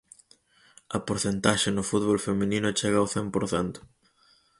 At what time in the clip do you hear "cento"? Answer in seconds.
3.53-3.79